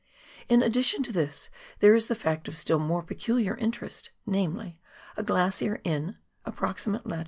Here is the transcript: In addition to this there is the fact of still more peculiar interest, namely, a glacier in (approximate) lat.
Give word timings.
In 0.49 0.63
addition 0.63 1.03
to 1.03 1.11
this 1.13 1.51
there 1.77 1.93
is 1.93 2.07
the 2.07 2.15
fact 2.15 2.47
of 2.47 2.57
still 2.57 2.79
more 2.79 3.03
peculiar 3.03 3.55
interest, 3.57 4.09
namely, 4.25 4.79
a 5.15 5.21
glacier 5.21 5.79
in 5.83 6.17
(approximate) 6.43 7.05
lat. 7.05 7.19